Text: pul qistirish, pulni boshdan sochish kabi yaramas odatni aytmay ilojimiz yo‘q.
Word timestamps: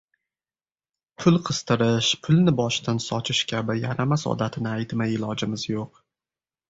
pul 1.23 1.35
qistirish, 1.49 2.09
pulni 2.27 2.53
boshdan 2.61 3.03
sochish 3.09 3.43
kabi 3.53 3.77
yaramas 3.83 4.27
odatni 4.35 4.71
aytmay 4.75 5.15
ilojimiz 5.19 5.67
yo‘q. 5.75 6.03